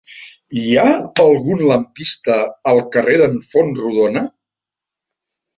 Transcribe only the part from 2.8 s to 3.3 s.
carrer